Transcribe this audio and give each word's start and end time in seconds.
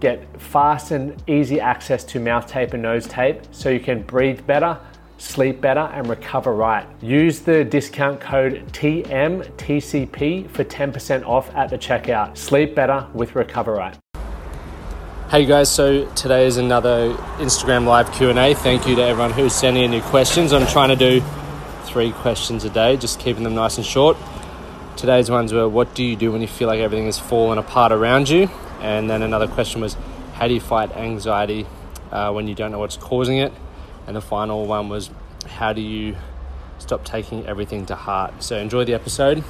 get 0.00 0.40
fast 0.40 0.90
and 0.90 1.22
easy 1.28 1.60
access 1.60 2.04
to 2.04 2.20
mouth 2.20 2.46
tape 2.46 2.72
and 2.72 2.82
nose 2.82 3.06
tape 3.06 3.42
so 3.50 3.68
you 3.68 3.80
can 3.80 4.02
breathe 4.02 4.46
better, 4.46 4.78
sleep 5.18 5.60
better, 5.60 5.90
and 5.92 6.08
recover 6.08 6.54
right. 6.54 6.86
Use 7.02 7.40
the 7.40 7.64
discount 7.64 8.20
code 8.20 8.64
TMTCP 8.72 10.50
for 10.50 10.64
10% 10.64 11.26
off 11.26 11.54
at 11.54 11.70
the 11.70 11.78
checkout. 11.78 12.36
Sleep 12.36 12.74
better 12.74 13.06
with 13.12 13.34
Recover 13.34 13.74
Right. 13.74 13.96
Hey 15.30 15.44
guys, 15.44 15.70
so 15.70 16.10
today 16.14 16.46
is 16.46 16.56
another 16.56 17.12
Instagram 17.36 17.84
live 17.84 18.10
Q&A. 18.12 18.54
Thank 18.54 18.86
you 18.88 18.96
to 18.96 19.02
everyone 19.02 19.32
who's 19.32 19.52
sending 19.54 19.84
in 19.84 19.92
your 19.92 20.02
questions. 20.04 20.54
I'm 20.54 20.66
trying 20.66 20.88
to 20.88 20.96
do 20.96 21.22
three 21.84 22.12
questions 22.12 22.64
a 22.64 22.70
day, 22.70 22.96
just 22.96 23.20
keeping 23.20 23.42
them 23.42 23.54
nice 23.54 23.76
and 23.76 23.84
short. 23.84 24.16
Today's 24.96 25.30
ones 25.30 25.52
were 25.52 25.68
what 25.68 25.94
do 25.94 26.02
you 26.02 26.16
do 26.16 26.32
when 26.32 26.40
you 26.40 26.48
feel 26.48 26.66
like 26.66 26.80
everything 26.80 27.06
is 27.06 27.18
falling 27.18 27.58
apart 27.58 27.92
around 27.92 28.30
you? 28.30 28.48
And 28.80 29.10
then 29.10 29.22
another 29.22 29.48
question 29.48 29.80
was, 29.80 29.96
how 30.34 30.46
do 30.46 30.54
you 30.54 30.60
fight 30.60 30.92
anxiety 30.96 31.66
uh, 32.12 32.32
when 32.32 32.46
you 32.46 32.54
don't 32.54 32.70
know 32.70 32.78
what's 32.78 32.96
causing 32.96 33.38
it? 33.38 33.52
And 34.06 34.14
the 34.14 34.20
final 34.20 34.66
one 34.66 34.88
was, 34.88 35.10
how 35.46 35.72
do 35.72 35.80
you 35.80 36.16
stop 36.78 37.04
taking 37.04 37.44
everything 37.46 37.86
to 37.86 37.96
heart? 37.96 38.42
So 38.42 38.56
enjoy 38.56 38.84
the 38.84 38.94
episode. 38.94 39.42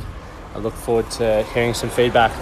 I 0.55 0.59
look 0.59 0.75
forward 0.75 1.11
to 1.13 1.43
hearing 1.55 1.75
some 1.75 1.91
feedback. 1.91 2.33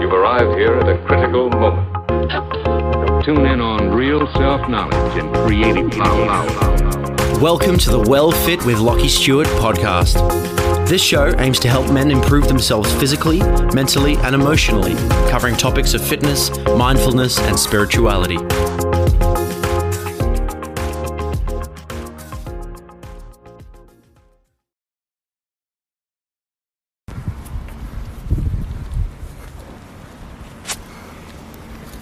You've 0.00 0.12
arrived 0.12 0.58
here 0.58 0.74
at 0.74 0.88
a 0.88 0.98
critical 1.06 1.50
moment. 1.50 3.24
Tune 3.24 3.46
in 3.46 3.60
on 3.60 3.90
real 3.90 4.26
self 4.32 4.68
knowledge 4.68 5.22
and 5.22 5.32
creative 5.36 5.90
power. 5.92 6.26
Welcome 7.40 7.78
to 7.78 7.90
the 7.90 8.00
Well 8.00 8.32
Fit 8.32 8.64
with 8.66 8.78
Lachie 8.78 9.08
Stuart 9.08 9.46
podcast. 9.58 10.51
This 10.86 11.02
show 11.02 11.34
aims 11.38 11.58
to 11.60 11.68
help 11.68 11.90
men 11.90 12.10
improve 12.10 12.48
themselves 12.48 12.92
physically, 12.94 13.38
mentally, 13.72 14.16
and 14.16 14.34
emotionally, 14.34 14.94
covering 15.30 15.56
topics 15.56 15.94
of 15.94 16.02
fitness, 16.02 16.50
mindfulness, 16.76 17.38
and 17.38 17.58
spirituality. 17.58 18.36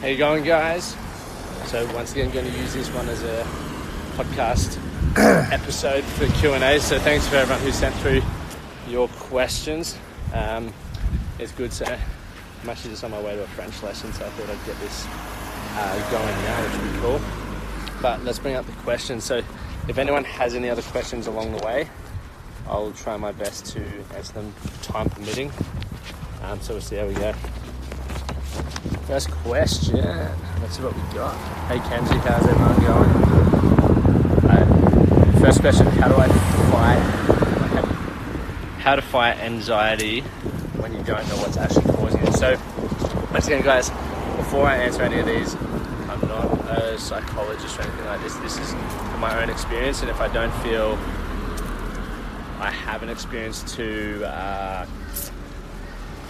How 0.00 0.06
you 0.06 0.16
going, 0.16 0.42
guys? 0.42 0.96
So 1.66 1.86
once 1.94 2.10
again, 2.10 2.32
going 2.32 2.50
to 2.50 2.58
use 2.58 2.74
this 2.74 2.88
one 2.92 3.08
as 3.08 3.22
a 3.22 3.46
podcast 4.16 4.78
episode 5.52 6.02
for 6.02 6.26
Q 6.40 6.54
and 6.54 6.64
A. 6.64 6.80
So 6.80 6.98
thanks 6.98 7.28
for 7.28 7.36
everyone 7.36 7.62
who 7.62 7.70
sent 7.70 7.94
through 7.96 8.22
your 8.90 9.08
questions. 9.08 9.96
Um, 10.34 10.72
it's 11.38 11.52
good. 11.52 11.72
So 11.72 11.84
I'm 11.86 12.68
actually 12.68 12.90
just 12.90 13.04
on 13.04 13.12
my 13.12 13.20
way 13.20 13.36
to 13.36 13.42
a 13.42 13.46
French 13.48 13.82
lesson, 13.82 14.12
so 14.12 14.24
I 14.24 14.28
thought 14.30 14.50
I'd 14.50 14.66
get 14.66 14.78
this 14.80 15.06
uh, 15.08 16.10
going 16.10 16.36
now, 16.44 16.62
which 16.62 16.82
would 16.82 16.92
be 16.92 16.98
cool. 16.98 17.20
But 18.02 18.24
let's 18.24 18.38
bring 18.38 18.56
up 18.56 18.66
the 18.66 18.72
questions. 18.72 19.24
So 19.24 19.42
if 19.88 19.98
anyone 19.98 20.24
has 20.24 20.54
any 20.54 20.68
other 20.68 20.82
questions 20.82 21.26
along 21.26 21.56
the 21.56 21.64
way, 21.64 21.88
I'll 22.66 22.92
try 22.92 23.16
my 23.16 23.32
best 23.32 23.66
to 23.72 23.82
answer 24.14 24.32
them, 24.34 24.54
time 24.82 25.08
permitting. 25.10 25.50
Um, 26.42 26.60
so 26.60 26.74
we'll 26.74 26.82
see 26.82 26.96
how 26.96 27.06
we 27.06 27.14
go. 27.14 27.32
First 29.06 29.30
question. 29.30 29.96
Let's 30.60 30.76
see 30.76 30.82
what 30.82 30.94
we 30.94 31.02
got. 31.14 31.34
Hey 31.66 31.78
Kenji, 31.78 32.20
how's 32.20 32.46
everyone 32.46 32.76
going? 32.80 33.10
Uh, 34.50 35.40
first 35.40 35.60
question: 35.60 35.86
How 35.86 36.08
do 36.08 36.14
I 36.16 36.28
fight? 36.70 37.49
How 38.80 38.96
to 38.96 39.02
fight 39.02 39.36
anxiety 39.40 40.22
when 40.80 40.94
you 40.94 41.02
don't 41.02 41.28
know 41.28 41.36
what's 41.36 41.58
actually 41.58 41.92
causing 41.92 42.22
it? 42.22 42.32
So, 42.32 42.58
once 43.30 43.46
again, 43.46 43.60
guys, 43.62 43.90
before 44.38 44.66
I 44.66 44.76
answer 44.78 45.02
any 45.02 45.20
of 45.20 45.26
these, 45.26 45.54
I'm 46.08 46.20
not 46.26 46.66
a 46.70 46.98
psychologist 46.98 47.78
or 47.78 47.82
anything 47.82 48.06
like 48.06 48.22
this. 48.22 48.36
This 48.36 48.56
is 48.58 48.70
from 48.70 49.20
my 49.20 49.42
own 49.42 49.50
experience, 49.50 50.00
and 50.00 50.08
if 50.08 50.18
I 50.18 50.32
don't 50.32 50.52
feel 50.62 50.92
I 52.58 52.70
have 52.70 53.02
an 53.02 53.10
experience 53.10 53.62
to 53.76 54.24
uh, 54.24 54.86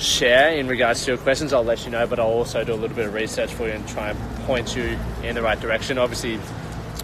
share 0.01 0.57
in 0.57 0.67
regards 0.67 1.05
to 1.05 1.13
your 1.13 1.19
questions, 1.19 1.53
I'll 1.53 1.63
let 1.63 1.85
you 1.85 1.93
know, 1.93 2.05
but 2.09 2.19
I'll 2.19 2.27
also 2.27 2.65
do 2.65 2.73
a 2.73 2.75
little 2.75 2.97
bit 2.97 3.07
of 3.07 3.15
research 3.15 3.55
for 3.55 3.69
you 3.69 3.75
and 3.75 3.87
try 3.87 4.11
and 4.11 4.19
point 4.45 4.75
you 4.75 4.99
in 5.23 5.37
the 5.37 5.43
right 5.43 5.61
direction. 5.61 5.99
Obviously, 5.99 6.41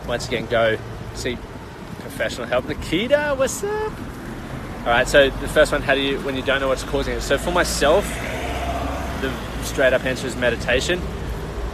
once 0.08 0.26
again, 0.26 0.46
go 0.46 0.76
seek 1.14 1.38
professional 2.00 2.48
help. 2.48 2.66
Nikita, 2.66 3.36
what's 3.36 3.62
up? 3.62 3.92
All 4.86 4.92
right, 4.92 5.08
so 5.08 5.30
the 5.30 5.48
first 5.48 5.72
one, 5.72 5.82
how 5.82 5.96
do 5.96 6.00
you, 6.00 6.20
when 6.20 6.36
you 6.36 6.42
don't 6.42 6.60
know 6.60 6.68
what's 6.68 6.84
causing 6.84 7.14
it? 7.14 7.20
So 7.20 7.36
for 7.36 7.50
myself, 7.50 8.04
the 9.20 9.34
straight 9.64 9.92
up 9.92 10.04
answer 10.04 10.28
is 10.28 10.36
meditation. 10.36 11.02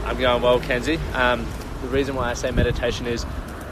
I'm 0.07 0.19
going, 0.19 0.41
well, 0.41 0.59
Kenzie. 0.61 0.97
Um, 1.13 1.47
the 1.83 1.89
reason 1.89 2.15
why 2.15 2.31
I 2.31 2.33
say 2.33 2.51
meditation 2.53 3.07
is 3.07 3.27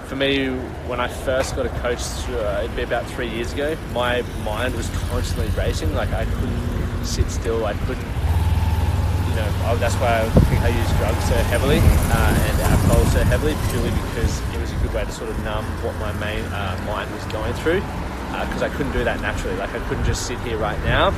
for 0.09 0.17
me, 0.17 0.49
when 0.89 1.01
I 1.01 1.09
first 1.09 1.57
got 1.57 1.65
a 1.65 1.71
coach, 1.81 2.03
uh, 2.29 2.61
it'd 2.65 2.77
be 2.77 2.83
about 2.83 3.07
three 3.07 3.31
years 3.31 3.55
ago, 3.55 3.79
my 3.95 4.21
mind 4.45 4.75
was 4.75 4.91
constantly 5.09 5.49
racing. 5.57 5.95
Like 5.95 6.13
I 6.13 6.27
couldn't 6.27 7.07
sit 7.07 7.31
still. 7.31 7.65
I 7.65 7.73
couldn't, 7.73 7.97
you 7.97 9.37
know, 9.37 9.49
I, 9.65 9.75
that's 9.81 9.95
why 9.95 10.21
I 10.21 10.29
think 10.51 10.61
I 10.61 10.69
use 10.69 10.99
drugs 10.99 11.25
so 11.25 11.37
heavily 11.49 11.79
uh, 11.79 12.45
and 12.45 12.61
alcohol 12.61 13.05
so 13.07 13.25
heavily, 13.25 13.57
purely 13.71 13.89
because 13.89 14.39
it 14.55 14.61
was 14.61 14.71
a 14.71 14.77
good 14.83 14.93
way 14.93 15.05
to 15.07 15.13
sort 15.13 15.31
of 15.31 15.45
numb 15.45 15.65
what 15.83 15.97
my 15.97 16.13
main 16.21 16.45
uh, 16.53 16.79
mind 16.87 17.11
was 17.15 17.25
going 17.33 17.55
through. 17.55 17.81
Because 18.31 18.63
I 18.63 18.69
couldn't 18.69 18.93
do 18.93 19.05
that 19.05 19.21
naturally. 19.21 19.57
Like 19.57 19.71
I 19.71 19.79
couldn't 19.89 20.05
just 20.05 20.27
sit 20.27 20.39
here 20.41 20.57
right 20.57 20.79
now 20.85 21.11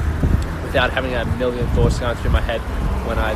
without 0.64 0.90
having 0.90 1.14
a 1.14 1.24
million 1.36 1.66
thoughts 1.68 1.98
going 1.98 2.16
through 2.16 2.30
my 2.30 2.40
head 2.40 2.60
when 3.06 3.18
I 3.18 3.32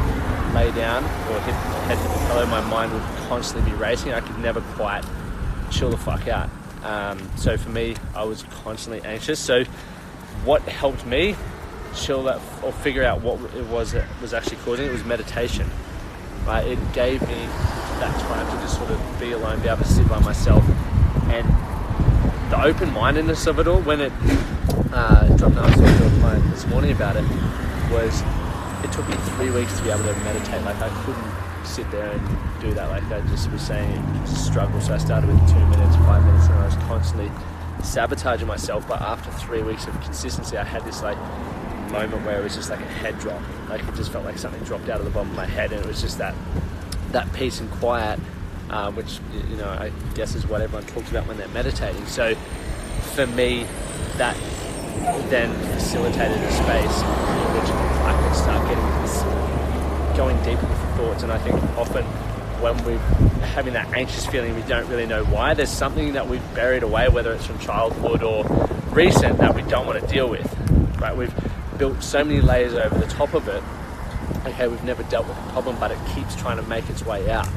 lay 0.55 0.73
down 0.73 1.05
or 1.05 1.41
hit 1.41 1.55
head 1.55 1.99
hit 1.99 2.09
the 2.09 2.27
pillow. 2.27 2.47
My 2.47 2.63
mind 2.63 2.93
would 2.93 3.03
constantly 3.29 3.71
be 3.71 3.77
racing. 3.77 4.13
I 4.13 4.21
could 4.21 4.39
never 4.39 4.61
quite 4.75 5.05
chill 5.71 5.91
the 5.91 5.97
fuck 5.99 6.29
out. 6.29 6.49
Um, 6.83 7.19
so 7.37 7.57
for 7.57 7.69
me, 7.69 7.97
I 8.15 8.25
was 8.25 8.45
constantly 8.63 9.03
anxious. 9.03 9.39
So 9.39 9.65
what 10.45 10.63
helped 10.63 11.05
me 11.05 11.35
chill 11.95 12.23
that 12.25 12.41
or 12.63 12.73
figure 12.73 13.03
out 13.03 13.23
what 13.23 13.41
it 13.55 13.67
was 13.67 13.93
that 13.93 14.07
was 14.21 14.33
actually 14.33 14.59
causing 14.59 14.87
it 14.87 14.93
was 14.93 15.05
meditation. 15.05 15.69
Right? 16.47 16.67
It 16.67 16.93
gave 16.93 17.21
me 17.23 17.47
that 17.99 18.19
time 18.21 18.47
to 18.47 18.63
just 18.63 18.77
sort 18.77 18.91
of 18.91 19.21
be 19.21 19.33
alone, 19.33 19.61
be 19.61 19.69
able 19.69 19.79
to 19.79 19.89
sit 19.89 20.09
by 20.09 20.21
myself, 20.21 20.65
and 21.29 21.47
the 22.51 22.63
open-mindedness 22.63 23.47
of 23.47 23.59
it 23.59 23.67
all. 23.67 23.81
When 23.81 24.01
it 24.01 24.13
uh, 24.93 25.27
I 25.27 25.31
was 25.31 25.41
talking 25.41 25.55
to 25.55 26.07
a 26.07 26.21
client 26.21 26.51
this 26.51 26.67
morning 26.67 26.93
about 26.93 27.17
it. 27.17 27.25
Was 27.91 28.23
it 28.83 28.93
took 28.93 29.09
me 29.09 29.17
three 29.37 29.51
weeks 29.51 29.77
to 29.79 29.83
be 29.85 29.91
able 29.91 30.05
to 30.05 30.15
meditate. 30.21 30.63
Like 30.63 30.81
I 30.81 30.89
couldn't 31.05 31.67
sit 31.67 31.91
there 31.91 32.11
and 32.13 32.61
do 32.61 32.73
that. 32.75 32.89
Like 32.91 33.05
I 33.11 33.21
just 33.29 33.51
was 33.51 33.63
saying, 33.63 33.91
it 33.91 34.21
was 34.21 34.33
a 34.33 34.37
struggle. 34.37 34.81
So 34.81 34.95
I 34.95 34.99
started 34.99 35.29
with 35.29 35.39
two 35.49 35.67
minutes, 35.67 35.97
five 35.97 36.25
minutes, 36.25 36.47
and 36.47 36.55
I 36.55 36.67
was 36.67 36.77
constantly 36.77 37.31
sabotaging 37.83 38.47
myself. 38.47 38.87
But 38.87 39.01
after 39.01 39.31
three 39.33 39.63
weeks 39.63 39.87
of 39.87 40.01
consistency, 40.03 40.57
I 40.57 40.65
had 40.65 40.85
this 40.85 41.03
like 41.03 41.19
moment 41.91 42.25
where 42.25 42.41
it 42.41 42.45
was 42.45 42.55
just 42.55 42.71
like 42.71 42.81
a 42.81 42.87
head 42.87 43.19
drop. 43.19 43.41
Like 43.69 43.83
it 43.83 43.95
just 43.95 44.13
felt 44.13 44.25
like 44.25 44.39
something 44.39 44.63
dropped 44.65 44.89
out 44.89 45.01
of 45.01 45.05
the 45.05 45.11
bottom 45.11 45.31
of 45.31 45.37
my 45.37 45.47
head, 45.47 45.73
and 45.73 45.81
it 45.81 45.87
was 45.87 46.01
just 46.01 46.19
that 46.19 46.35
that 47.13 47.33
peace 47.33 47.61
and 47.61 47.71
quiet, 47.73 48.21
uh, 48.71 48.91
which 48.93 49.19
you 49.51 49.57
know 49.57 49.69
I 49.69 49.91
guess 50.15 50.35
is 50.35 50.47
what 50.47 50.61
everyone 50.61 50.87
talks 50.87 51.11
about 51.11 51.27
when 51.27 51.37
they're 51.37 51.49
meditating. 51.49 52.07
So 52.07 52.35
for 53.15 53.27
me, 53.27 53.67
that 54.17 54.37
then 55.31 55.53
facilitated 55.75 56.39
a 56.39 56.53
space 56.53 57.03
in 57.03 57.47
which 57.55 57.71
I 57.71 58.23
could 58.23 58.37
start 58.37 58.69
getting 58.69 59.03
this, 59.03 59.23
going 60.17 60.37
deeper 60.45 60.67
with 60.67 60.81
the 60.81 60.87
thoughts. 60.97 61.23
And 61.23 61.33
I 61.33 61.39
think 61.39 61.63
often 61.77 62.05
when 62.61 62.83
we're 62.85 62.99
having 63.49 63.75
that 63.75 63.93
anxious 63.95 64.27
feeling, 64.27 64.55
we 64.55 64.63
don't 64.63 64.89
really 64.89 65.07
know 65.07 65.25
why. 65.25 65.55
There's 65.55 65.71
something 65.71 66.15
that 66.15 66.27
we've 66.27 66.55
buried 66.55 66.83
away, 66.83 67.09
whether 67.09 67.33
it's 67.33 67.47
from 67.47 67.59
childhood 67.59 68.23
or 68.23 68.45
recent, 68.91 69.39
that 69.39 69.55
we 69.55 69.63
don't 69.63 69.87
want 69.87 70.01
to 70.01 70.07
deal 70.07 70.29
with. 70.29 70.47
Right? 71.01 71.17
We've 71.17 71.35
built 71.79 72.03
so 72.03 72.25
many 72.25 72.41
layers 72.41 72.75
over 72.75 72.99
the 72.99 73.07
top 73.07 73.35
of 73.35 73.49
it. 73.49 73.63
Okay, 74.47 74.69
we've 74.69 74.85
never 74.85 75.03
dealt 75.05 75.27
with 75.27 75.37
the 75.37 75.53
problem, 75.53 75.77
but 75.79 75.91
it 75.91 75.99
keeps 76.15 76.35
trying 76.37 76.57
to 76.57 76.63
make 76.63 76.89
its 76.89 77.05
way 77.05 77.31
out. 77.31 77.49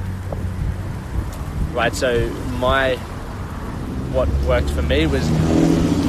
Right? 1.80 1.96
So 1.96 2.30
my 2.60 2.98
what 4.12 4.28
worked 4.44 4.70
for 4.72 4.82
me 4.82 5.08
was 5.08 5.26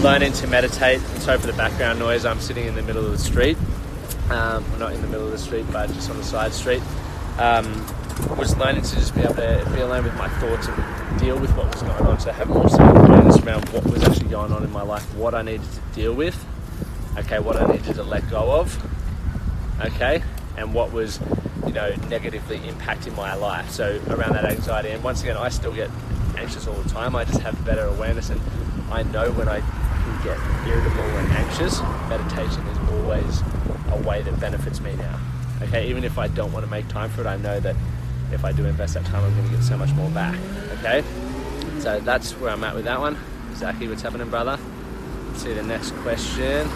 learning 0.03 0.33
to 0.33 0.49
meditate. 0.49 1.01
Sorry 1.23 1.39
for 1.39 1.47
the 1.47 1.53
background 1.53 2.01
noise. 2.01 2.25
I'm 2.25 2.41
sitting 2.41 2.67
in 2.67 2.75
the 2.75 2.83
middle 2.83 3.05
of 3.07 3.13
the 3.13 3.19
street. 3.19 3.57
Um, 4.31 4.69
well, 4.71 4.79
not 4.81 4.93
in 4.95 5.01
the 5.01 5.07
middle 5.07 5.27
of 5.27 5.31
the 5.31 5.39
street, 5.39 5.65
but 5.71 5.87
just 5.93 6.11
on 6.11 6.17
the 6.17 6.25
side 6.25 6.53
street. 6.53 6.83
Um, 7.39 7.87
was 8.37 8.57
learning 8.57 8.83
to 8.83 8.95
just 8.97 9.15
be 9.15 9.21
able 9.21 9.35
to 9.35 9.71
be 9.73 9.81
alone 9.81 10.03
with 10.03 10.17
my 10.17 10.29
thoughts 10.41 10.67
and 10.67 11.21
deal 11.21 11.39
with 11.39 11.57
what 11.57 11.73
was 11.73 11.83
going 11.83 12.05
on. 12.05 12.19
So 12.19 12.33
have 12.33 12.49
more 12.49 12.69
self-awareness 12.69 13.39
around 13.39 13.69
what 13.69 13.85
was 13.85 14.03
actually 14.03 14.29
going 14.29 14.53
on 14.53 14.65
in 14.65 14.73
my 14.73 14.83
life, 14.83 15.05
what 15.15 15.35
I 15.35 15.43
needed 15.43 15.63
to 15.73 15.81
deal 15.95 16.15
with, 16.15 16.45
okay, 17.17 17.39
what 17.39 17.57
I 17.57 17.67
needed 17.73 17.95
to 17.95 18.03
let 18.03 18.29
go 18.29 18.61
of, 18.61 18.77
okay, 19.81 20.23
and 20.57 20.75
what 20.75 20.93
was, 20.93 21.21
you 21.67 21.73
know, 21.73 21.95
negatively 22.09 22.59
impacting 22.59 23.15
my 23.17 23.35
life. 23.35 23.71
So 23.71 24.01
around 24.09 24.33
that 24.33 24.45
anxiety, 24.45 24.91
and 24.91 25.03
once 25.03 25.23
again, 25.23 25.37
I 25.37 25.49
still 25.49 25.73
get 25.73 25.91
anxious 26.37 26.67
all 26.67 26.75
the 26.75 26.89
time. 26.89 27.15
I 27.15 27.25
just 27.25 27.41
have 27.41 27.65
better 27.65 27.85
awareness, 27.85 28.31
and 28.31 28.41
I 28.91 29.03
know 29.05 29.31
when 29.33 29.49
I 29.49 29.61
can 29.61 30.25
get 30.25 30.39
irritable 30.67 31.03
and 31.03 31.33
anxious. 31.33 31.81
Meditation 32.09 32.67
is 32.67 32.79
always 32.91 33.43
a 33.93 34.09
way 34.09 34.23
that 34.23 34.39
benefits 34.41 34.81
me 34.81 34.95
now. 34.97 35.19
Okay, 35.63 35.89
even 35.89 36.05
if 36.05 36.19
I 36.19 36.29
don't 36.29 36.53
want 36.53 36.65
to 36.65 36.71
make 36.71 36.89
time 36.89 37.11
for 37.11 37.21
it, 37.21 37.27
I 37.27 37.37
know 37.37 37.61
that 37.61 37.77
if 38.33 38.45
I 38.45 38.53
do 38.53 38.65
invest 38.65 38.95
that 38.95 39.05
time, 39.07 39.25
I'm 39.25 39.35
going 39.35 39.49
to 39.51 39.57
get 39.57 39.65
so 39.65 39.77
much 39.77 39.93
more 39.93 40.11
back. 40.11 40.39
Okay, 40.79 41.05
so 41.81 42.01
that's 42.01 42.33
where 42.33 42.51
I'm 42.51 42.65
at 42.65 42.75
with 42.75 42.85
that 42.85 42.99
one. 42.99 43.19
Zachy, 43.55 43.89
what's 43.89 44.03
happening, 44.03 44.31
brother? 44.31 44.59
See 45.35 45.53
the 45.53 45.63
next 45.63 45.93
question. 45.97 46.69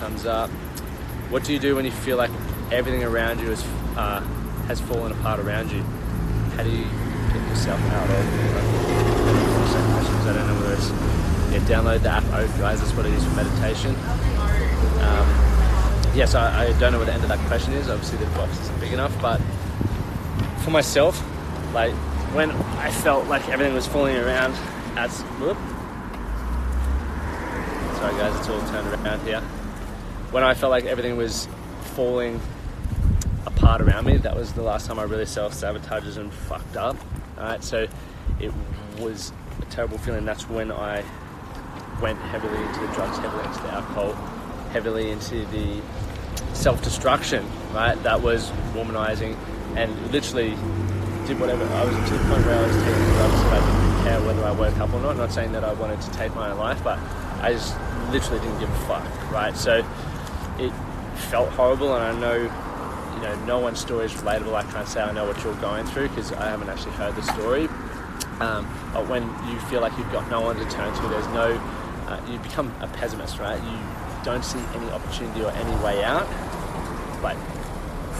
Comes 0.00 0.24
up. 0.24 0.48
What 1.28 1.44
do 1.44 1.52
you 1.52 1.58
do 1.58 1.76
when 1.76 1.84
you 1.84 1.90
feel 1.90 2.16
like 2.16 2.30
everything 2.72 3.04
around 3.04 3.38
you 3.38 3.50
is 3.50 3.62
uh, 3.98 4.20
has 4.66 4.80
fallen 4.80 5.12
apart 5.12 5.40
around 5.40 5.70
you? 5.70 5.82
How 6.56 6.62
do 6.62 6.70
you 6.70 6.84
get 7.34 7.48
yourself 7.50 7.78
out 7.82 8.08
of? 8.08 8.16
I 10.26 10.32
don't 10.32 10.46
know 10.46 10.54
whether 10.54 10.72
it's 10.72 10.88
yeah, 11.52 11.58
download 11.68 12.02
the 12.02 12.08
app. 12.08 12.24
Oh, 12.28 12.46
guys, 12.58 12.80
that's 12.80 12.94
what 12.94 13.04
it 13.04 13.12
is 13.12 13.22
for 13.24 13.34
meditation. 13.34 13.90
Um, 15.04 15.28
yes, 16.16 16.34
I, 16.34 16.68
I 16.68 16.78
don't 16.80 16.92
know 16.92 16.98
what 16.98 17.06
the 17.06 17.12
end 17.12 17.22
of 17.22 17.28
that 17.28 17.46
question 17.46 17.74
is. 17.74 17.90
Obviously, 17.90 18.16
the 18.24 18.30
box 18.36 18.58
isn't 18.58 18.80
big 18.80 18.94
enough, 18.94 19.14
but 19.20 19.38
for 20.64 20.70
myself, 20.70 21.22
like 21.74 21.92
when 22.32 22.52
I 22.52 22.90
felt 22.90 23.26
like 23.26 23.50
everything 23.50 23.74
was 23.74 23.86
falling 23.86 24.16
around, 24.16 24.54
as 24.96 25.20
whoop. 25.38 25.58
Sorry, 27.98 28.14
guys, 28.14 28.34
it's 28.38 28.48
all 28.48 28.60
turned 28.60 29.04
around 29.04 29.20
here. 29.26 29.42
When 30.30 30.44
I 30.44 30.54
felt 30.54 30.70
like 30.70 30.84
everything 30.84 31.16
was 31.16 31.48
falling 31.94 32.40
apart 33.46 33.80
around 33.80 34.06
me, 34.06 34.16
that 34.18 34.36
was 34.36 34.52
the 34.52 34.62
last 34.62 34.86
time 34.86 34.98
I 34.98 35.02
really 35.02 35.26
self 35.26 35.52
sabotaged 35.54 36.18
and 36.18 36.32
fucked 36.32 36.76
up. 36.76 36.96
Alright, 37.36 37.64
so 37.64 37.88
it 38.38 38.52
was 39.00 39.32
a 39.60 39.64
terrible 39.66 39.98
feeling. 39.98 40.24
That's 40.24 40.48
when 40.48 40.70
I 40.70 41.02
went 42.00 42.18
heavily 42.18 42.62
into 42.64 42.80
the 42.80 42.86
drugs, 42.94 43.18
heavily 43.18 43.44
into 43.44 43.60
the 43.62 43.72
alcohol, 43.72 44.12
heavily 44.70 45.10
into 45.10 45.44
the 45.46 45.82
self 46.52 46.80
destruction, 46.82 47.44
right? 47.72 48.00
That 48.04 48.22
was 48.22 48.50
womanizing 48.72 49.36
and 49.74 50.12
literally 50.12 50.50
did 51.26 51.40
whatever. 51.40 51.64
I 51.64 51.84
was 51.84 51.94
to 52.08 52.16
the 52.16 52.24
point 52.24 52.46
where 52.46 52.56
I 52.56 52.66
was 52.66 52.76
taking 52.76 53.04
drugs 53.14 53.34
I 53.34 53.58
didn't 53.58 54.04
care 54.04 54.26
whether 54.26 54.44
I 54.44 54.52
woke 54.52 54.78
up 54.78 54.92
or 54.92 55.00
not. 55.00 55.16
Not 55.16 55.32
saying 55.32 55.50
that 55.52 55.64
I 55.64 55.72
wanted 55.72 56.00
to 56.02 56.10
take 56.12 56.34
my 56.36 56.50
own 56.50 56.58
life, 56.58 56.82
but 56.84 57.00
I 57.42 57.52
just 57.52 57.76
literally 58.10 58.40
didn't 58.40 58.60
give 58.60 58.70
a 58.70 58.86
fuck, 58.86 59.32
right? 59.32 59.56
So 59.56 59.84
it 60.60 60.72
felt 61.30 61.48
horrible, 61.50 61.94
and 61.94 62.04
I 62.04 62.20
know, 62.20 62.36
you 63.14 63.22
know, 63.22 63.44
no 63.46 63.58
one's 63.58 63.80
story 63.80 64.04
is 64.06 64.12
relatable. 64.12 64.54
I 64.54 64.62
can't 64.70 64.86
say 64.86 65.00
I 65.00 65.12
know 65.12 65.26
what 65.26 65.42
you're 65.42 65.54
going 65.56 65.86
through 65.86 66.08
because 66.08 66.32
I 66.32 66.48
haven't 66.48 66.68
actually 66.68 66.92
heard 66.92 67.16
the 67.16 67.22
story. 67.22 67.68
Um, 68.40 68.66
but 68.92 69.08
when 69.08 69.22
you 69.50 69.58
feel 69.68 69.80
like 69.80 69.96
you've 69.98 70.12
got 70.12 70.30
no 70.30 70.40
one 70.40 70.56
to 70.56 70.64
turn 70.70 70.94
to, 70.94 71.08
there's 71.08 71.26
no, 71.28 71.52
uh, 72.08 72.20
you 72.30 72.38
become 72.38 72.72
a 72.80 72.88
pessimist, 72.88 73.38
right? 73.38 73.62
You 73.62 74.24
don't 74.24 74.44
see 74.44 74.60
any 74.74 74.90
opportunity 74.90 75.42
or 75.42 75.50
any 75.50 75.84
way 75.84 76.04
out. 76.04 76.26
But 77.20 77.36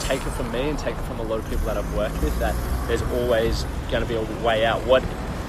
take 0.01 0.21
it 0.21 0.31
from 0.31 0.51
me 0.53 0.69
and 0.69 0.79
take 0.79 0.97
it 0.97 1.03
from 1.03 1.21
a 1.21 1.23
lot 1.23 1.39
of 1.39 1.49
people 1.49 1.67
that 1.67 1.77
I've 1.77 1.95
worked 1.95 2.23
with 2.23 2.39
that 2.39 2.55
there's 2.89 3.03
always 3.03 3.65
going 3.91 4.03
to 4.03 4.09
be 4.09 4.17
a 4.17 4.45
way 4.45 4.65
out. 4.65 4.85
What, 4.87 5.03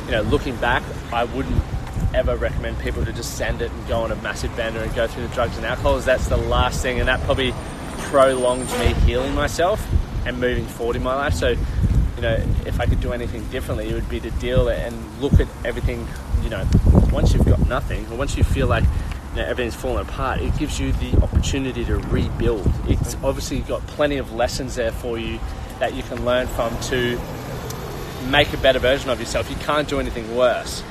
you 0.06 0.12
know, 0.12 0.22
looking 0.24 0.56
back, 0.58 0.84
I 1.12 1.24
wouldn't 1.26 1.62
ever 2.14 2.36
recommend 2.36 2.80
people 2.80 3.04
to 3.06 3.14
just 3.14 3.38
send 3.38 3.62
it 3.62 3.72
and 3.72 3.88
go 3.88 4.02
on 4.02 4.12
a 4.12 4.16
massive 4.18 4.56
bender 4.56 4.80
and 4.80 4.94
go 4.96 5.08
through 5.08 5.28
the 5.28 5.34
drugs 5.34 5.58
and 5.58 5.66
alcohols. 5.66 6.06
That's 6.06 6.28
the 6.28 6.38
last 6.38 6.82
thing, 6.82 7.00
and 7.00 7.08
that 7.08 7.22
probably 7.22 7.54
prolonged 8.10 8.70
me 8.80 8.94
healing 9.06 9.34
myself 9.36 9.86
and 10.26 10.40
moving 10.40 10.66
forward 10.66 10.96
in 10.96 11.04
my 11.04 11.16
life. 11.16 11.34
So, 11.34 11.50
you 11.50 12.22
know, 12.22 12.36
if 12.66 12.80
I 12.80 12.86
could 12.86 13.02
do 13.02 13.14
anything 13.14 13.44
differently, 13.50 13.90
it 13.90 13.94
would 13.94 14.10
be 14.10 14.20
to 14.20 14.32
deal 14.32 14.68
and 14.70 15.22
look 15.22 15.40
at 15.40 15.48
everything. 15.66 16.08
You 16.44 16.50
know, 16.50 16.68
once 17.12 17.34
you've 17.34 17.46
got 17.46 17.68
nothing, 17.68 18.06
or 18.12 18.18
once 18.18 18.36
you 18.36 18.44
feel 18.44 18.68
like 18.68 18.84
you 18.84 19.42
know, 19.42 19.46
everything's 19.46 19.76
falling 19.76 20.02
apart, 20.08 20.42
it 20.42 20.58
gives 20.58 20.80
you 20.80 20.92
the 20.94 21.22
opportunity 21.22 21.86
to 21.86 21.98
rebuild. 21.98 22.72
It's 22.88 23.16
obviously 23.24 23.60
got 23.60 23.86
plenty 23.88 24.18
of 24.18 24.34
lessons 24.34 24.76
there 24.76 24.92
for 24.92 25.18
you 25.18 25.40
that 25.80 25.94
you 25.94 26.04
can 26.04 26.26
learn 26.26 26.48
from 26.48 26.78
to 26.82 27.20
make 28.30 28.54
a 28.54 28.58
better 28.58 28.80
version 28.80 29.10
of 29.10 29.20
yourself. 29.20 29.50
You 29.50 29.56
can't 29.58 29.88
do 29.88 30.00
anything 30.00 30.36
worse, 30.36 30.84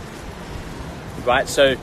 right? 1.30 1.48
So 1.48 1.76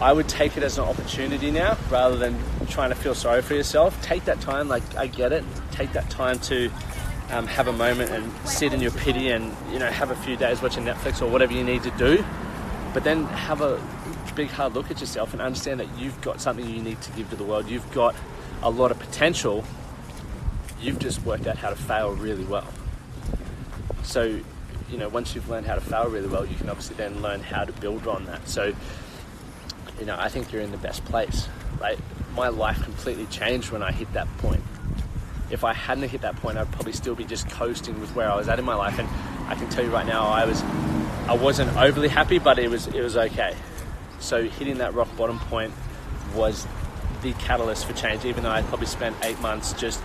I 0.00 0.14
would 0.14 0.28
take 0.30 0.56
it 0.56 0.62
as 0.62 0.78
an 0.78 0.84
opportunity 0.84 1.50
now 1.50 1.76
rather 1.90 2.16
than 2.16 2.38
trying 2.68 2.88
to 2.88 2.94
feel 2.94 3.14
sorry 3.14 3.42
for 3.42 3.52
yourself. 3.54 4.00
Take 4.00 4.24
that 4.24 4.40
time, 4.40 4.66
like 4.66 4.82
I 4.96 5.08
get 5.08 5.30
it, 5.30 5.44
take 5.72 5.92
that 5.92 6.08
time 6.08 6.38
to 6.50 6.70
um, 7.28 7.46
have 7.46 7.68
a 7.68 7.72
moment 7.72 8.12
and 8.12 8.32
sit 8.48 8.72
in 8.72 8.80
your 8.80 8.92
pity 8.92 9.28
and, 9.28 9.54
you 9.70 9.78
know, 9.78 9.90
have 9.90 10.10
a 10.10 10.16
few 10.16 10.36
days 10.36 10.62
watching 10.62 10.84
Netflix 10.84 11.20
or 11.20 11.28
whatever 11.30 11.52
you 11.52 11.62
need 11.62 11.82
to 11.82 11.90
do. 11.98 12.24
But 12.94 13.04
then 13.04 13.26
have 13.26 13.60
a 13.60 13.78
big 14.34 14.48
hard 14.48 14.72
look 14.72 14.90
at 14.90 15.00
yourself 15.00 15.34
and 15.34 15.42
understand 15.42 15.80
that 15.80 15.98
you've 15.98 16.18
got 16.22 16.40
something 16.40 16.66
unique 16.66 17.00
to 17.02 17.12
give 17.12 17.28
to 17.28 17.36
the 17.36 17.44
world. 17.44 17.68
You've 17.68 17.92
got 17.92 18.16
a 18.62 18.70
lot 18.70 18.90
of 18.90 18.98
potential. 18.98 19.64
You've 20.80 20.98
just 20.98 21.22
worked 21.26 21.46
out 21.46 21.58
how 21.58 21.68
to 21.68 21.76
fail 21.76 22.14
really 22.14 22.44
well. 22.44 22.66
So, 24.02 24.40
you 24.90 24.98
know, 24.98 25.08
once 25.08 25.34
you've 25.34 25.48
learned 25.48 25.66
how 25.66 25.74
to 25.74 25.80
fail 25.80 26.08
really 26.08 26.28
well, 26.28 26.46
you 26.46 26.56
can 26.56 26.68
obviously 26.68 26.96
then 26.96 27.22
learn 27.22 27.40
how 27.40 27.64
to 27.64 27.72
build 27.72 28.06
on 28.06 28.26
that. 28.26 28.46
So, 28.48 28.72
you 29.98 30.06
know, 30.06 30.16
I 30.18 30.28
think 30.28 30.52
you're 30.52 30.62
in 30.62 30.70
the 30.70 30.78
best 30.78 31.04
place, 31.04 31.48
Like, 31.80 31.98
My 32.34 32.48
life 32.48 32.82
completely 32.82 33.26
changed 33.26 33.70
when 33.70 33.82
I 33.82 33.92
hit 33.92 34.12
that 34.12 34.28
point. 34.38 34.62
If 35.50 35.62
I 35.62 35.72
hadn't 35.72 36.08
hit 36.08 36.22
that 36.22 36.36
point, 36.36 36.58
I'd 36.58 36.70
probably 36.72 36.92
still 36.92 37.14
be 37.14 37.24
just 37.24 37.48
coasting 37.48 38.00
with 38.00 38.14
where 38.16 38.30
I 38.30 38.36
was 38.36 38.48
at 38.48 38.58
in 38.58 38.64
my 38.64 38.74
life. 38.74 38.98
And 38.98 39.08
I 39.48 39.54
can 39.54 39.68
tell 39.68 39.84
you 39.84 39.90
right 39.90 40.06
now, 40.06 40.26
I 40.26 40.44
was, 40.44 40.62
I 41.28 41.36
wasn't 41.36 41.76
overly 41.76 42.08
happy, 42.08 42.38
but 42.38 42.58
it 42.58 42.68
was, 42.70 42.88
it 42.88 43.00
was 43.02 43.16
okay. 43.16 43.54
So 44.18 44.48
hitting 44.48 44.78
that 44.78 44.94
rock 44.94 45.08
bottom 45.16 45.38
point 45.38 45.72
was 46.34 46.66
the 47.22 47.32
catalyst 47.34 47.86
for 47.86 47.92
change. 47.92 48.24
Even 48.24 48.42
though 48.42 48.50
I 48.50 48.62
probably 48.62 48.86
spent 48.86 49.16
eight 49.22 49.38
months 49.40 49.72
just 49.74 50.02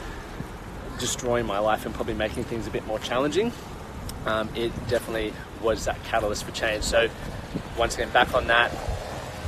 destroying 1.00 1.46
my 1.46 1.60
life 1.60 1.86
and 1.86 1.96
probably 1.96 2.14
making 2.14 2.44
things 2.44 2.68
a 2.68 2.70
bit 2.70 2.86
more 2.86 3.00
challenging, 3.00 3.52
um, 4.26 4.50
it 4.56 4.72
definitely 4.88 5.34
was 5.62 5.86
that 5.86 6.04
catalyst 6.04 6.44
for 6.44 6.52
change. 6.52 6.84
So 6.84 7.10
once 7.78 7.96
again, 7.96 8.10
back 8.10 8.34
on 8.34 8.48
that, 8.48 8.72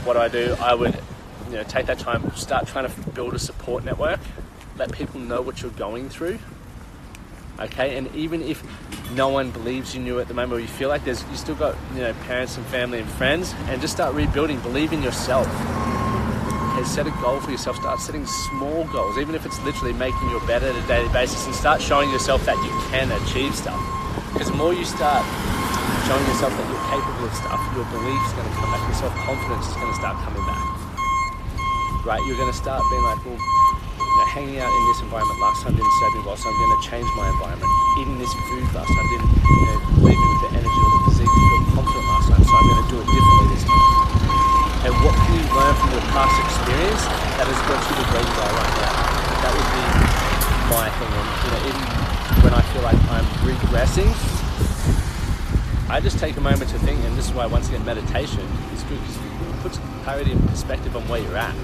what 0.03 0.13
do 0.13 0.19
I 0.19 0.27
do? 0.27 0.55
I 0.59 0.73
would, 0.73 0.97
you 1.47 1.53
know, 1.53 1.63
take 1.63 1.85
that 1.85 1.99
time, 1.99 2.31
start 2.35 2.67
trying 2.67 2.89
to 2.89 3.09
build 3.11 3.33
a 3.33 3.39
support 3.39 3.83
network, 3.83 4.19
let 4.77 4.91
people 4.91 5.19
know 5.19 5.41
what 5.41 5.61
you're 5.61 5.71
going 5.71 6.09
through. 6.09 6.39
Okay, 7.59 7.97
and 7.97 8.13
even 8.15 8.41
if 8.41 8.63
no 9.13 9.27
one 9.27 9.51
believes 9.51 9.93
in 9.93 10.05
you 10.05 10.19
at 10.19 10.27
the 10.27 10.33
moment, 10.33 10.53
or 10.53 10.59
you 10.59 10.67
feel 10.67 10.89
like 10.89 11.03
there's, 11.05 11.23
you 11.29 11.35
still 11.35 11.53
got, 11.53 11.75
you 11.93 11.99
know, 11.99 12.13
parents 12.25 12.57
and 12.57 12.65
family 12.67 12.99
and 12.99 13.09
friends, 13.09 13.53
and 13.67 13.79
just 13.81 13.93
start 13.93 14.15
rebuilding. 14.15 14.59
Believe 14.61 14.93
in 14.93 15.03
yourself. 15.03 15.45
Okay, 16.73 16.83
set 16.85 17.05
a 17.05 17.11
goal 17.21 17.39
for 17.39 17.51
yourself. 17.51 17.75
Start 17.75 17.99
setting 17.99 18.25
small 18.25 18.85
goals, 18.85 19.17
even 19.19 19.35
if 19.35 19.45
it's 19.45 19.61
literally 19.63 19.93
making 19.93 20.29
your 20.31 20.39
bed 20.47 20.63
at 20.63 20.75
a 20.75 20.87
daily 20.87 21.09
basis, 21.09 21.45
and 21.45 21.53
start 21.53 21.81
showing 21.81 22.09
yourself 22.09 22.43
that 22.45 22.57
you 22.63 22.71
can 22.89 23.11
achieve 23.23 23.53
stuff. 23.53 24.00
Because 24.41 24.57
the 24.57 24.63
more 24.65 24.73
you 24.73 24.81
start 24.89 25.21
showing 26.09 26.25
yourself 26.25 26.49
that 26.49 26.65
you're 26.65 26.85
capable 26.89 27.29
of 27.29 27.33
stuff, 27.37 27.61
your 27.77 27.85
belief 27.93 28.17
is 28.25 28.33
going 28.33 28.49
to 28.49 28.55
come 28.57 28.73
back, 28.73 28.81
your 28.89 28.97
self 28.97 29.13
confidence 29.21 29.69
is 29.69 29.77
going 29.77 29.93
to 29.93 29.99
start 30.01 30.17
coming 30.25 30.41
back. 30.49 30.65
Right? 32.01 32.17
You're 32.25 32.41
going 32.41 32.49
to 32.49 32.57
start 32.57 32.81
being 32.89 33.05
like, 33.05 33.21
well, 33.21 33.37
you 33.37 34.17
know, 34.17 34.27
hanging 34.33 34.57
out 34.57 34.73
in 34.73 34.83
this 34.89 35.05
environment 35.05 35.37
last 35.37 35.61
time 35.61 35.77
didn't 35.77 35.93
serve 36.01 36.17
me 36.17 36.21
well, 36.25 36.33
so 36.33 36.49
I'm 36.49 36.57
going 36.57 36.73
to 36.73 36.81
change 36.81 37.05
my 37.13 37.29
environment. 37.29 37.69
Eating 38.01 38.17
this 38.17 38.33
food 38.49 38.65
last 38.73 38.89
time 38.89 39.07
didn't 39.13 39.29
you 39.29 39.61
know, 39.61 40.09
leave 40.09 40.17
me 40.17 40.27
with 40.33 40.41
the 40.49 40.51
energy 40.57 40.81
or 40.81 40.89
the 40.89 41.01
physique 41.05 41.29
to 41.29 41.41
feel 41.45 41.61
confident 41.77 42.05
last 42.09 42.25
time, 42.33 42.41
so 42.41 42.53
I'm 42.57 42.65
going 42.65 42.81
to 42.81 42.89
do 42.89 42.97
it 42.97 43.07
differently 43.13 43.45
this 43.53 43.65
time. 43.69 44.89
And 44.89 44.93
what 45.05 45.13
can 45.21 45.37
you 45.37 45.45
learn 45.53 45.73
from 45.77 45.89
your 45.93 46.05
past 46.17 46.33
experience 46.49 47.05
that 47.37 47.45
has 47.45 47.61
got 47.69 47.77
you 47.77 47.93
to 47.93 48.05
where 48.09 48.25
you 48.25 48.37
are 48.41 48.53
right 48.57 48.73
now? 48.73 48.93
That 49.37 49.51
would 49.53 49.69
be 49.69 49.85
my 50.73 50.89
thing. 50.97 51.13
And 51.13 51.29
you 51.29 51.49
know, 51.53 51.61
even 51.69 52.01
when 52.41 52.53
I 52.57 52.61
feel 52.73 52.81
like 52.81 52.97
I'm 53.13 53.25
regressing, 53.45 54.30
I 55.89 55.99
just 55.99 56.19
take 56.19 56.37
a 56.37 56.41
moment 56.41 56.69
to 56.69 56.79
think, 56.79 57.03
and 57.03 57.17
this 57.17 57.27
is 57.27 57.33
why 57.33 57.45
once 57.45 57.67
again 57.67 57.83
meditation 57.83 58.39
is 58.73 58.83
good 58.83 58.99
because 59.01 59.17
it 59.17 59.61
puts 59.61 59.77
clarity 60.03 60.31
and 60.31 60.47
perspective 60.47 60.95
on 60.95 61.07
where 61.09 61.21
you're 61.21 61.37
at. 61.37 61.55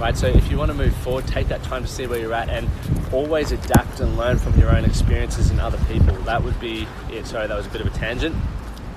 Right, 0.00 0.16
so 0.16 0.26
if 0.26 0.50
you 0.50 0.58
want 0.58 0.70
to 0.70 0.76
move 0.76 0.94
forward, 0.96 1.26
take 1.26 1.48
that 1.48 1.62
time 1.62 1.82
to 1.82 1.88
see 1.88 2.06
where 2.06 2.18
you're 2.18 2.34
at 2.34 2.48
and 2.48 2.68
always 3.12 3.52
adapt 3.52 4.00
and 4.00 4.16
learn 4.16 4.38
from 4.38 4.58
your 4.58 4.74
own 4.74 4.84
experiences 4.84 5.50
and 5.50 5.60
other 5.60 5.78
people. 5.88 6.14
That 6.22 6.42
would 6.42 6.58
be 6.60 6.86
it. 7.10 7.26
Sorry, 7.26 7.46
that 7.46 7.56
was 7.56 7.66
a 7.66 7.70
bit 7.70 7.80
of 7.80 7.86
a 7.86 7.90
tangent, 7.98 8.36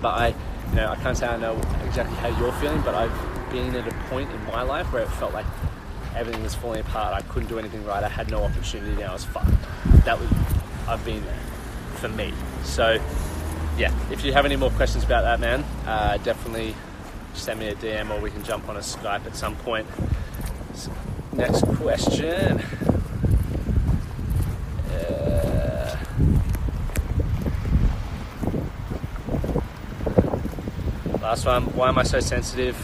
but 0.02 0.10
I, 0.10 0.28
you 0.70 0.76
know, 0.76 0.90
I 0.90 0.96
can't 0.98 1.18
say 1.18 1.28
I 1.28 1.38
know 1.38 1.56
exactly 1.86 2.16
how 2.18 2.28
you're 2.40 2.52
feeling, 2.54 2.82
but 2.82 2.96
I've 2.96 3.52
been 3.52 3.76
at 3.76 3.88
a 3.88 3.96
point 4.10 4.30
in 4.32 4.44
my 4.46 4.62
life 4.62 4.92
where 4.92 5.04
it 5.04 5.10
felt 5.10 5.34
like 5.34 5.46
everything 6.16 6.44
was 6.44 6.56
falling 6.56 6.82
apart. 6.82 7.14
I 7.14 7.22
couldn't 7.24 7.50
do 7.50 7.60
anything 7.60 7.86
right. 7.86 8.04
I 8.04 8.10
had 8.10 8.30
no 8.30 8.44
opportunity. 8.44 8.96
Now 8.96 9.12
I 9.12 9.14
was 9.14 9.26
fucked. 9.26 9.52
That 10.06 10.20
was 10.20 10.30
I've 10.88 11.04
been 11.06 11.24
there 11.24 11.40
for 11.96 12.10
me. 12.10 12.34
So 12.63 13.00
yeah, 13.78 13.94
if 14.12 14.24
you 14.25 14.34
have 14.34 14.46
any 14.46 14.56
more 14.56 14.70
questions 14.72 15.04
about 15.04 15.22
that, 15.24 15.39
man, 15.39 15.63
uh, 15.86 16.18
definitely 16.18 16.75
send 17.34 17.60
me 17.60 17.68
a 17.68 17.75
DM 17.75 18.10
or 18.12 18.20
we 18.20 18.32
can 18.32 18.44
jump 18.44 18.68
on 18.68 18.75
a 18.75 18.82
Skype 18.82 19.25
at 19.25 19.36
some 19.36 19.56
point. 19.58 19.88
Next 21.34 21.63
question. 21.78 22.60
Uh, 24.92 25.98
last 31.22 31.46
one. 31.46 31.63
Why 31.75 31.89
am 31.89 31.98
I 31.98 32.04
so 32.04 32.20
sensitive? 32.20 32.75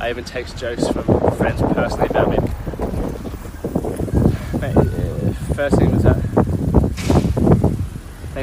I 0.00 0.10
even 0.10 0.24
take 0.24 0.46
jokes 0.56 0.88
from 0.88 1.04
friends 1.36 1.60
personally 1.60 2.08
about 2.08 2.30
me. 2.30 2.38
First 5.54 5.76
thing 5.76 5.92
was 5.92 6.02
that. 6.02 6.13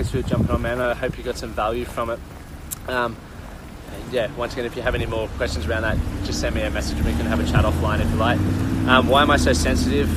Thanks 0.01 0.15
for 0.15 0.23
jumping 0.27 0.49
on, 0.49 0.63
man. 0.63 0.81
I 0.81 0.95
hope 0.95 1.15
you 1.15 1.23
got 1.23 1.37
some 1.37 1.51
value 1.51 1.85
from 1.85 2.09
it. 2.09 2.19
Um, 2.87 3.15
yeah, 4.09 4.33
once 4.33 4.53
again, 4.53 4.65
if 4.65 4.75
you 4.75 4.81
have 4.81 4.95
any 4.95 5.05
more 5.05 5.27
questions 5.37 5.67
around 5.67 5.83
that, 5.83 5.95
just 6.25 6.41
send 6.41 6.55
me 6.55 6.63
a 6.63 6.71
message 6.71 6.97
and 6.97 7.05
we 7.05 7.11
can 7.11 7.27
have 7.27 7.39
a 7.39 7.45
chat 7.45 7.65
offline 7.65 8.01
if 8.01 8.09
you 8.09 8.15
like. 8.15 8.39
Um, 8.87 9.09
why 9.09 9.21
am 9.21 9.29
I 9.29 9.37
so 9.37 9.53
sensitive? 9.53 10.09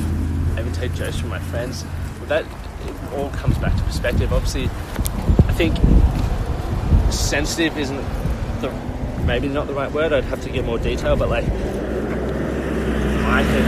I 0.57 0.61
even 0.61 0.73
take 0.73 0.95
jokes 0.95 1.19
from 1.19 1.29
my 1.29 1.37
friends. 1.37 1.85
Well, 2.17 2.25
that 2.29 2.45
all 3.13 3.29
comes 3.29 3.59
back 3.59 3.77
to 3.77 3.83
perspective. 3.83 4.33
Obviously, 4.33 4.63
I 4.63 5.53
think 5.53 5.77
sensitive 7.13 7.77
isn't 7.77 8.03
the 8.61 8.71
maybe 9.27 9.49
not 9.49 9.67
the 9.67 9.75
right 9.75 9.91
word. 9.91 10.13
I'd 10.13 10.23
have 10.23 10.41
to 10.45 10.49
get 10.49 10.65
more 10.65 10.79
detail, 10.79 11.15
but 11.15 11.29
like 11.29 11.43
I 11.43 11.47
think 13.43 13.67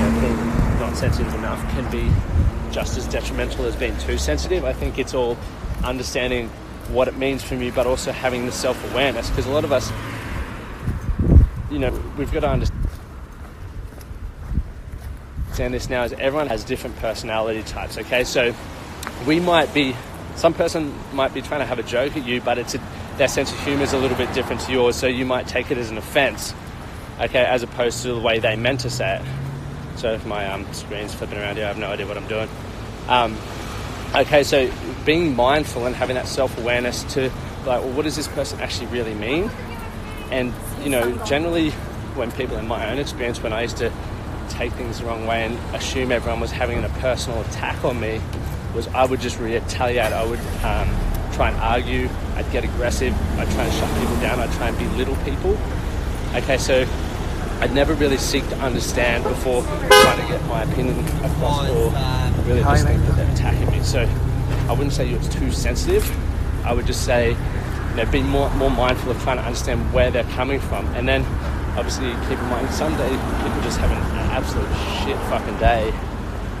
know, 0.00 0.20
being 0.22 0.38
not 0.80 0.96
sensitive 0.96 1.34
enough 1.34 1.60
can 1.72 1.90
be 1.90 2.10
just 2.74 2.98
as 2.98 3.06
detrimental 3.06 3.64
as 3.66 3.76
being 3.76 3.96
too 3.98 4.18
sensitive. 4.18 4.64
I 4.64 4.72
think 4.72 4.98
it's 4.98 5.14
all 5.14 5.38
understanding 5.84 6.48
what 6.88 7.06
it 7.06 7.16
means 7.16 7.42
for 7.42 7.54
me, 7.54 7.70
but 7.70 7.86
also 7.86 8.10
having 8.10 8.46
the 8.46 8.52
self 8.52 8.92
awareness. 8.92 9.30
Because 9.30 9.46
a 9.46 9.50
lot 9.50 9.62
of 9.64 9.70
us, 9.70 9.92
you 11.70 11.78
know, 11.78 11.92
we've 12.18 12.32
got 12.32 12.40
to 12.40 12.50
understand 12.50 12.82
this 15.72 15.88
now 15.88 16.02
is 16.02 16.12
everyone 16.14 16.48
has 16.48 16.64
different 16.64 16.96
personality 16.96 17.62
types. 17.62 17.96
Okay, 17.96 18.24
so 18.24 18.52
we 19.24 19.38
might 19.38 19.72
be, 19.72 19.94
some 20.34 20.52
person 20.52 20.92
might 21.12 21.32
be 21.32 21.42
trying 21.42 21.60
to 21.60 21.66
have 21.66 21.78
a 21.78 21.84
joke 21.84 22.16
at 22.16 22.26
you, 22.26 22.40
but 22.40 22.58
it's 22.58 22.74
a, 22.74 22.80
their 23.18 23.28
sense 23.28 23.52
of 23.52 23.60
humor 23.60 23.84
is 23.84 23.92
a 23.92 23.98
little 23.98 24.16
bit 24.16 24.34
different 24.34 24.60
to 24.62 24.72
yours, 24.72 24.96
so 24.96 25.06
you 25.06 25.24
might 25.24 25.46
take 25.46 25.70
it 25.70 25.78
as 25.78 25.90
an 25.90 25.98
offense. 25.98 26.52
Okay, 27.20 27.44
as 27.44 27.62
opposed 27.62 28.02
to 28.02 28.08
the 28.08 28.18
way 28.18 28.40
they 28.40 28.56
meant 28.56 28.80
to 28.80 28.90
say 28.90 29.20
it. 29.20 29.22
So 29.96 30.12
if 30.12 30.26
my 30.26 30.48
um, 30.48 30.70
screen's 30.72 31.14
flipping 31.14 31.38
around 31.38 31.54
here, 31.54 31.66
I 31.66 31.68
have 31.68 31.78
no 31.78 31.86
idea 31.86 32.08
what 32.08 32.16
I'm 32.16 32.26
doing. 32.26 32.48
Um, 33.08 33.36
okay, 34.14 34.42
so 34.44 34.70
being 35.04 35.36
mindful 35.36 35.86
and 35.86 35.94
having 35.94 36.14
that 36.16 36.26
self 36.26 36.56
awareness 36.58 37.04
to 37.14 37.30
like, 37.66 37.82
well, 37.82 37.92
what 37.92 38.02
does 38.02 38.16
this 38.16 38.28
person 38.28 38.60
actually 38.60 38.86
really 38.86 39.14
mean? 39.14 39.50
And 40.30 40.52
you 40.82 40.90
know, 40.90 41.16
generally, 41.24 41.70
when 42.16 42.30
people 42.32 42.56
in 42.56 42.66
my 42.66 42.90
own 42.90 42.98
experience, 42.98 43.42
when 43.42 43.52
I 43.52 43.62
used 43.62 43.76
to 43.78 43.92
take 44.48 44.72
things 44.72 45.00
the 45.00 45.06
wrong 45.06 45.26
way 45.26 45.44
and 45.44 45.58
assume 45.74 46.12
everyone 46.12 46.40
was 46.40 46.50
having 46.50 46.82
a 46.84 46.88
personal 47.00 47.40
attack 47.42 47.84
on 47.84 47.98
me, 48.00 48.20
was 48.74 48.88
I 48.88 49.06
would 49.06 49.20
just 49.20 49.38
retaliate. 49.38 50.12
I 50.12 50.24
would 50.24 50.40
um, 50.64 50.88
try 51.32 51.50
and 51.50 51.56
argue. 51.58 52.08
I'd 52.36 52.50
get 52.52 52.64
aggressive. 52.64 53.14
I'd 53.38 53.50
try 53.50 53.64
and 53.64 53.72
shut 53.72 54.00
people 54.00 54.16
down. 54.20 54.40
I'd 54.40 54.52
try 54.52 54.68
and 54.68 54.78
belittle 54.78 55.16
people. 55.24 55.56
Okay, 56.34 56.58
so 56.58 56.84
I'd 57.64 57.72
never 57.72 57.94
really 57.94 58.18
seek 58.18 58.46
to 58.50 58.56
understand 58.58 59.24
before 59.24 59.62
trying 59.62 60.20
to 60.20 60.28
get 60.30 60.44
my 60.44 60.64
opinion 60.64 60.98
across 61.24 61.70
or 61.70 61.90
really 62.44 62.60
just 62.60 62.84
think 62.86 63.02
that 63.06 63.16
they're 63.16 63.32
attacking 63.32 63.70
me. 63.70 63.82
So 63.82 64.06
I 64.68 64.72
wouldn't 64.72 64.92
say 64.92 65.08
you're 65.08 65.22
too 65.22 65.50
sensitive. 65.50 66.04
I 66.66 66.74
would 66.74 66.84
just 66.84 67.06
say, 67.06 67.30
you 67.30 67.96
know, 67.96 68.04
be 68.12 68.22
more, 68.22 68.50
more 68.56 68.70
mindful 68.70 69.12
of 69.12 69.22
trying 69.22 69.38
to 69.38 69.44
understand 69.44 69.94
where 69.94 70.10
they're 70.10 70.30
coming 70.34 70.60
from. 70.60 70.84
And 70.88 71.08
then 71.08 71.24
obviously 71.78 72.10
keep 72.28 72.38
in 72.38 72.50
mind 72.50 72.68
some 72.68 72.94
days 72.98 73.18
people 73.42 73.62
just 73.62 73.78
having 73.78 73.96
an 73.96 74.30
absolute 74.30 74.68
shit 75.00 75.16
fucking 75.30 75.56
day 75.56 75.90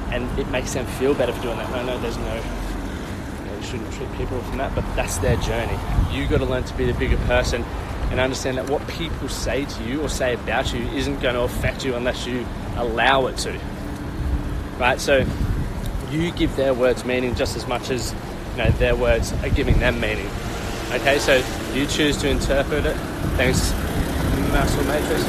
and 0.08 0.38
it 0.38 0.48
makes 0.48 0.72
them 0.72 0.86
feel 0.86 1.12
better 1.12 1.34
for 1.34 1.42
doing 1.42 1.58
that. 1.58 1.66
And 1.66 1.76
I 1.76 1.84
know 1.84 2.00
there's 2.00 2.16
no 2.16 2.34
you, 2.34 3.50
know, 3.50 3.56
you 3.58 3.62
shouldn't 3.62 3.92
treat 3.92 4.10
people 4.14 4.40
from 4.44 4.56
that, 4.56 4.74
but 4.74 4.86
that's 4.96 5.18
their 5.18 5.36
journey. 5.36 5.78
You 6.10 6.26
got 6.28 6.38
to 6.38 6.46
learn 6.46 6.64
to 6.64 6.74
be 6.78 6.86
the 6.86 6.98
bigger 6.98 7.18
person 7.26 7.62
and 8.10 8.20
understand 8.20 8.58
that 8.58 8.68
what 8.70 8.86
people 8.88 9.28
say 9.28 9.64
to 9.64 9.84
you 9.84 10.02
or 10.02 10.08
say 10.08 10.34
about 10.34 10.72
you 10.72 10.80
isn't 10.88 11.20
going 11.20 11.34
to 11.34 11.42
affect 11.42 11.84
you 11.84 11.94
unless 11.94 12.26
you 12.26 12.46
allow 12.76 13.26
it 13.26 13.36
to. 13.38 13.58
Right? 14.78 15.00
So 15.00 15.26
you 16.10 16.30
give 16.32 16.54
their 16.56 16.74
words 16.74 17.04
meaning 17.04 17.34
just 17.34 17.56
as 17.56 17.66
much 17.66 17.90
as 17.90 18.14
you 18.52 18.62
know 18.62 18.70
their 18.72 18.94
words 18.94 19.32
are 19.32 19.50
giving 19.50 19.78
them 19.80 20.00
meaning. 20.00 20.28
Okay, 20.92 21.18
so 21.18 21.42
you 21.72 21.86
choose 21.86 22.16
to 22.18 22.28
interpret 22.28 22.86
it. 22.86 22.96
Thanks, 23.36 23.72
Muscle 24.52 24.84
Matrix. 24.84 25.24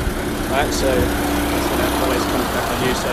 Right, 0.52 0.72
so 0.72 0.94
that 0.94 2.04
always 2.04 2.22
comes 2.22 2.46
back 2.54 2.72
on 2.72 2.88
you. 2.88 2.94
So 2.94 3.10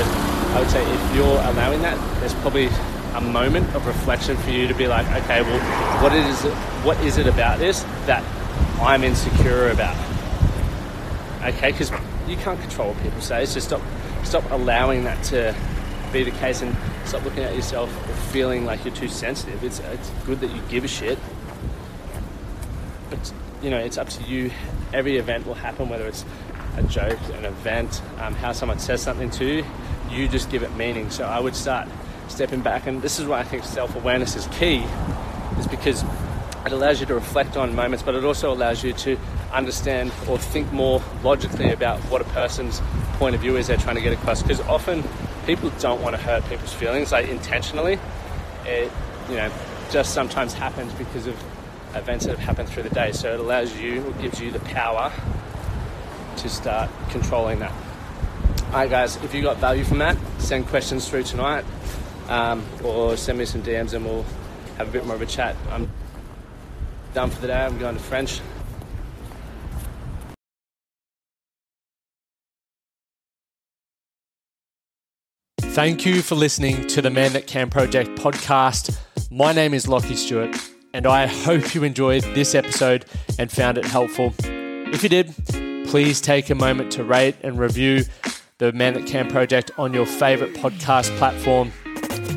I 0.55 0.61
would 0.61 0.71
say 0.71 0.83
if 0.93 1.17
you're 1.17 1.41
allowing 1.51 1.81
that, 1.83 1.97
there's 2.21 2.35
probably 2.35 2.69
a 3.15 3.21
moment 3.21 3.75
of 3.75 3.87
reflection 3.87 4.37
for 4.39 4.51
you 4.51 4.69
to 4.69 4.75
be 4.75 4.87
like, 4.87 5.07
okay, 5.23 5.41
well, 5.43 6.03
what 6.03 6.13
is 6.13 6.45
it? 6.45 6.53
What 6.85 7.01
is 7.01 7.17
it 7.17 7.27
about 7.27 7.59
this 7.59 7.85
that 8.07 8.23
I'm 8.81 9.05
insecure 9.05 9.71
about? 9.71 9.97
Okay, 11.43 11.73
because 11.73 11.91
you 12.29 12.37
can't 12.37 12.61
control 12.61 12.93
what 12.93 13.03
people 13.03 13.21
say. 13.21 13.45
So 13.47 13.61
stop, 13.61 13.83
stop 14.25 14.49
allowing 14.51 15.05
that 15.05 15.23
to 15.25 15.55
be 16.13 16.23
the 16.25 16.31
case, 16.33 16.63
and 16.63 16.77
stop 17.05 17.25
looking 17.25 17.43
at 17.43 17.55
yourself 17.55 17.91
or 18.09 18.15
feeling 18.33 18.65
like 18.65 18.85
you're 18.85 18.95
too 18.95 19.09
sensitive. 19.09 19.65
It's 19.65 19.81
it's 19.81 20.11
good 20.25 20.41
that 20.41 20.51
you 20.51 20.61
give 20.69 20.85
a 20.85 20.89
shit, 20.89 21.19
but 23.11 23.33
you 23.63 23.71
know 23.71 23.79
it's 23.79 23.99
up 23.99 24.09
to 24.11 24.23
you. 24.25 24.51
Every 24.93 25.17
event 25.17 25.47
will 25.47 25.55
happen, 25.55 25.89
whether 25.89 26.07
it's 26.07 26.25
a 26.77 26.83
joke, 26.83 27.19
an 27.35 27.45
event, 27.45 28.03
um, 28.19 28.35
how 28.35 28.53
someone 28.53 28.79
says 28.79 29.03
something 29.03 29.31
to 29.31 29.45
you. 29.45 29.65
You 30.11 30.29
just 30.29 30.51
give 30.51 30.63
it 30.63 30.75
meaning. 30.77 31.11
So 31.11 31.25
I 31.25 31.41
would 31.41 31.57
start 31.57 31.89
stepping 32.29 32.61
back, 32.61 32.87
and 32.87 33.03
this 33.03 33.19
is 33.19 33.27
why 33.27 33.41
I 33.41 33.45
think 33.45 33.65
self-awareness 33.65 34.37
is 34.37 34.47
key, 34.49 34.85
is 35.59 35.67
because 35.67 36.05
it 36.65 36.73
allows 36.73 37.01
you 37.01 37.07
to 37.07 37.15
reflect 37.15 37.57
on 37.57 37.75
moments, 37.75 38.03
but 38.03 38.15
it 38.15 38.25
also 38.25 38.53
allows 38.53 38.85
you 38.85 38.93
to 38.93 39.19
understand 39.53 40.13
or 40.29 40.39
think 40.39 40.73
more 40.73 41.03
logically 41.23 41.73
about 41.73 41.99
what 42.03 42.21
a 42.21 42.25
person's 42.27 42.81
point 43.15 43.35
of 43.35 43.41
view 43.41 43.57
is 43.57 43.67
they're 43.67 43.77
trying 43.77 43.97
to 43.97 44.03
get 44.03 44.13
across. 44.13 44.43
Because 44.43 44.61
often 44.61 45.03
people 45.47 45.71
don't 45.81 46.01
want 46.03 46.15
to 46.15 46.23
hurt 46.23 46.45
people's 46.49 46.73
feelings, 46.73 47.13
like 47.13 47.29
intentionally. 47.29 47.99
It, 48.65 48.91
you 49.29 49.37
know, 49.37 49.51
just 49.91 50.15
sometimes 50.15 50.53
happens 50.53 50.93
because 50.95 51.27
of 51.27 51.37
events 51.95 52.27
that 52.27 52.39
have 52.39 52.47
happened 52.47 52.69
through 52.69 52.85
the 52.85 52.95
day. 52.95 53.13
So 53.13 53.35
it 53.35 53.41
allows 53.41 53.77
you, 53.77 54.07
it 54.09 54.23
gives 54.23 54.41
you 54.41 54.51
the 54.51 54.61
power 54.61 55.13
to 56.37 56.49
start 56.49 56.91
controlling 57.11 57.59
that. 57.59 57.73
All 58.67 58.79
right, 58.79 58.89
guys, 58.89 59.17
if 59.17 59.35
you 59.35 59.43
got 59.43 59.59
value 59.59 59.85
from 59.85 59.99
that, 59.99 60.17
send 60.39 60.67
questions 60.69 61.09
through 61.09 61.25
tonight 61.25 61.65
um, 62.29 62.65
or 62.83 63.17
send 63.17 63.39
me 63.39 63.45
some 63.45 63.63
DMs 63.63 63.93
and 63.93 64.05
we'll 64.05 64.25
have 64.79 64.89
a 64.89 64.91
bit 64.91 65.05
more 65.05 65.15
of 65.15 65.21
a 65.21 65.27
chat. 65.27 65.57
I'm 65.71 65.91
done 67.13 67.31
for 67.31 67.41
the 67.41 67.49
day. 67.49 67.65
I'm 67.65 67.79
going 67.79 67.97
to 67.97 68.03
French. 68.03 68.41
Thank 75.61 76.05
you 76.05 76.21
for 76.21 76.35
listening 76.35 76.87
to 76.89 77.01
the 77.01 77.09
Man 77.09 77.33
That 77.33 77.47
Can 77.47 77.71
Project 77.71 78.11
podcast. 78.19 78.99
My 79.31 79.55
name 79.55 79.73
is 79.73 79.87
Lachie 79.87 80.17
Stuart, 80.17 80.55
and 80.93 81.07
I 81.07 81.27
hope 81.27 81.75
you 81.75 81.83
enjoyed 81.83 82.23
this 82.35 82.55
episode 82.55 83.07
and 83.39 83.51
found 83.51 83.79
it 83.79 83.87
helpful. 83.87 84.35
If 84.45 85.03
you 85.03 85.09
did, 85.09 85.35
please 85.87 86.21
take 86.21 86.51
a 86.51 86.55
moment 86.55 86.93
to 86.93 87.05
rate 87.05 87.37
and 87.43 87.59
review 87.59 88.05
the 88.59 88.73
Man 88.73 88.93
That 88.93 89.07
Can 89.07 89.31
Project 89.31 89.71
on 89.79 89.95
your 89.95 90.05
favorite 90.05 90.53
podcast 90.53 91.17
platform. 91.17 91.73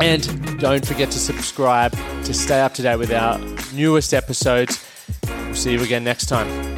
And 0.01 0.59
don't 0.59 0.85
forget 0.85 1.11
to 1.11 1.19
subscribe 1.19 1.91
to 2.23 2.33
stay 2.33 2.61
up 2.61 2.73
to 2.75 2.81
date 2.81 2.97
with 2.97 3.11
our 3.11 3.39
newest 3.73 4.13
episodes. 4.13 4.85
We'll 5.27 5.55
see 5.55 5.73
you 5.73 5.81
again 5.81 6.03
next 6.03 6.27
time. 6.27 6.74